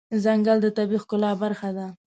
[0.23, 1.87] ځنګل د طبیعي ښکلا برخه ده.